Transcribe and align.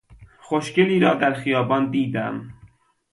خوشگلی 0.39 0.99
را 0.99 1.15
در 1.15 1.33
خیابان 1.33 1.91
دیدم. 1.91 2.53